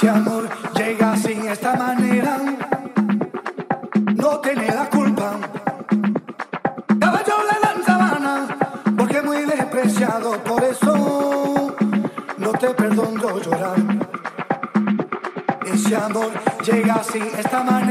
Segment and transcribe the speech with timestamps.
[0.00, 2.38] ese amor llega así, esta manera,
[4.16, 5.32] no tiene la culpa.
[6.98, 8.48] Caballo le dan sabana,
[8.96, 11.76] porque es muy despreciado, por eso
[12.38, 13.76] no te perdono llorar.
[15.66, 16.30] Ese amor
[16.64, 17.89] llega así, esta manera.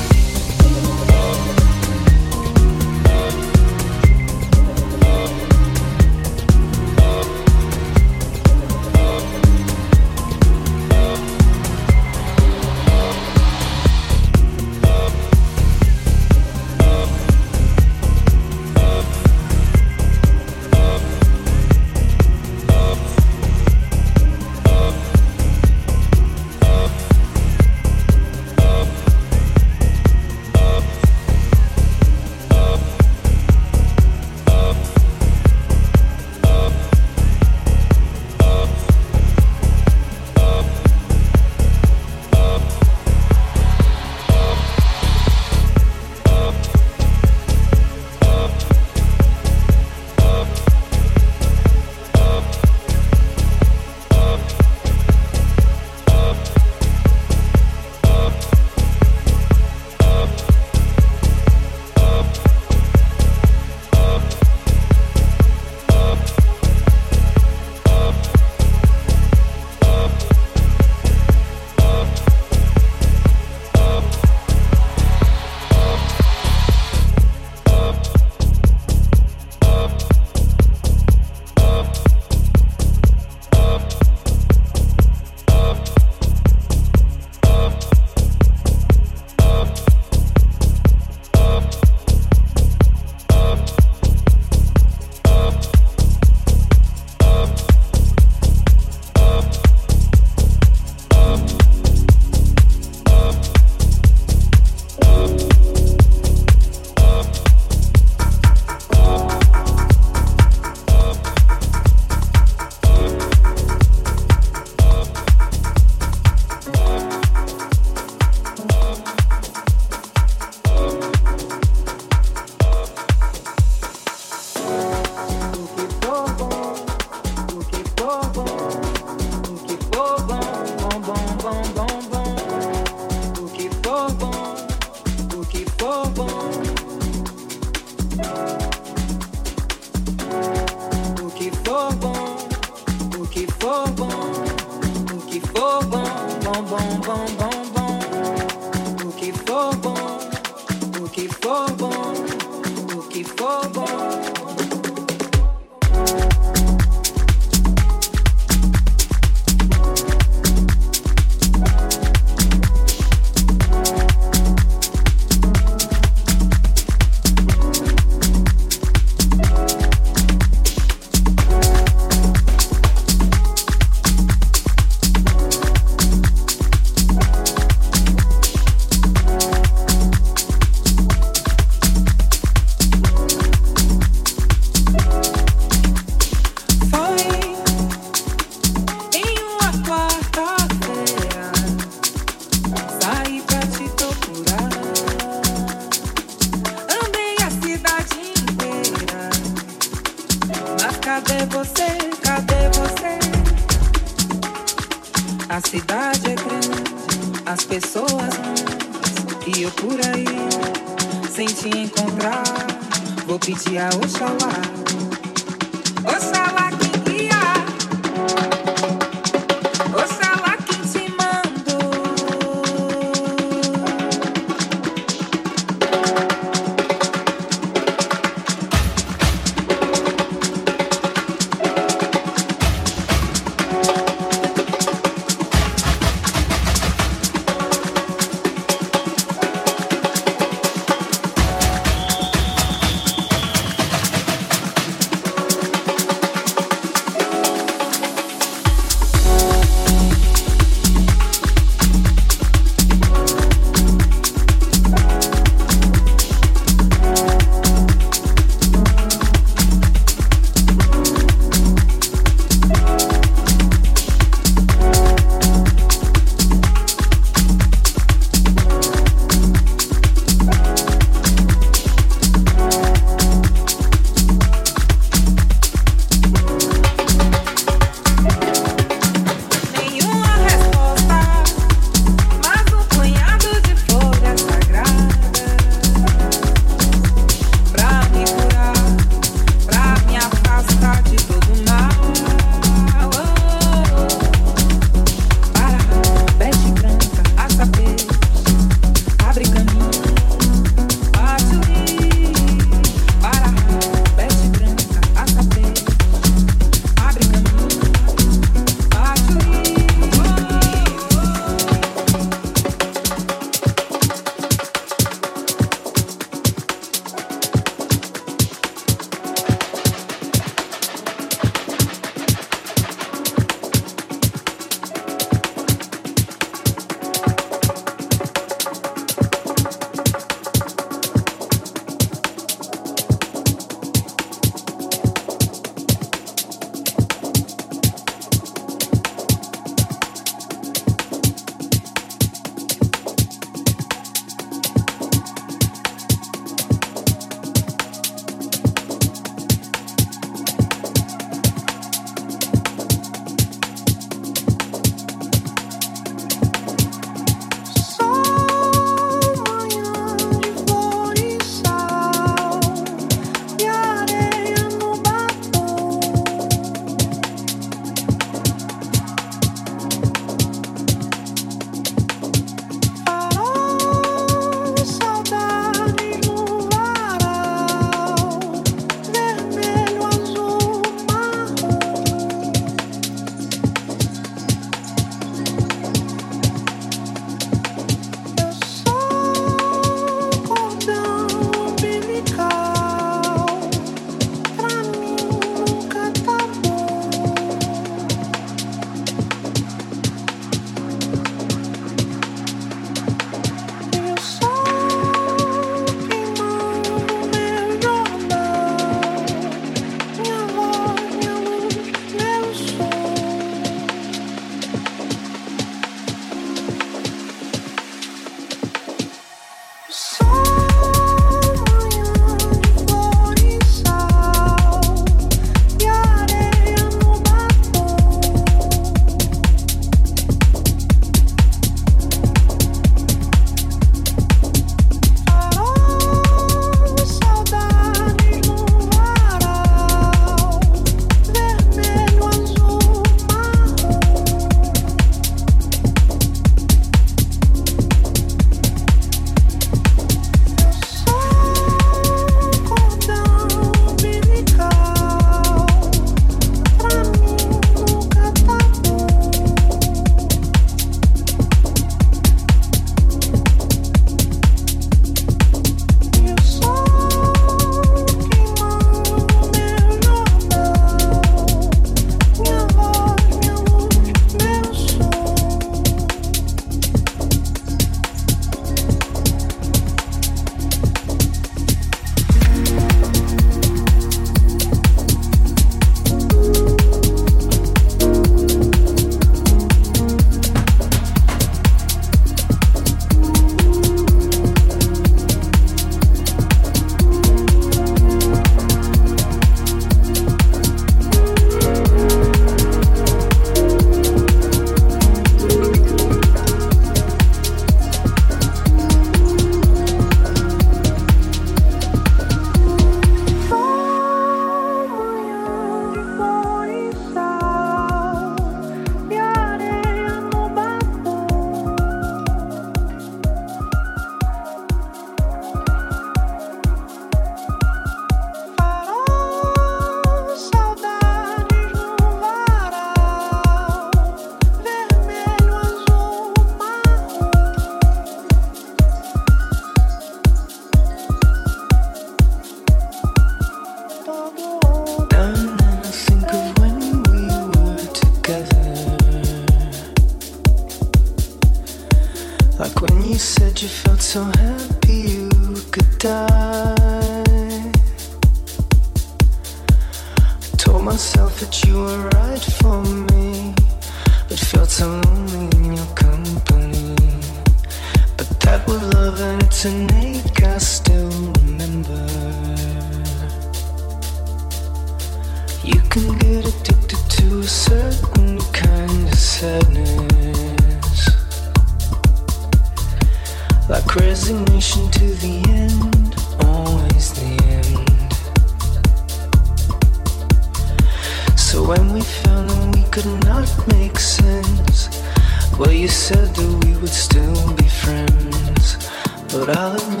[599.41, 600.00] But I admit.